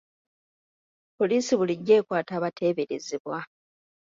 Poliisi 1.19 1.53
bulijjo 1.59 1.93
ekwata 1.99 2.31
abateeberezebwa. 2.39 3.39